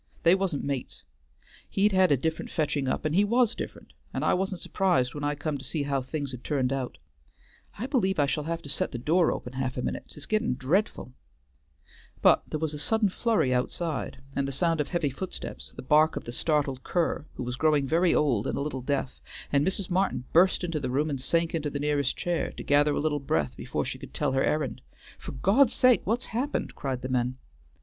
[0.23, 1.03] They wa'n't mates.
[1.69, 5.23] He'd had a different fetchin' up, and he was different, and I wa'n't surprised when
[5.23, 6.97] I come to see how things had turned out,
[7.77, 10.17] I believe I shall have to set the door open a half a minute, 't
[10.17, 11.13] is gettin' dreadful"
[12.19, 16.15] but there was a sudden flurry outside, and the sound of heavy footsteps, the bark
[16.15, 19.21] of the startled cur, who was growing very old and a little deaf,
[19.53, 19.91] and Mrs.
[19.91, 23.19] Martin burst into the room and sank into the nearest chair, to gather a little
[23.19, 24.81] breath before she could tell her errand.
[25.19, 27.37] "For God's sake what's happened?" cried the men.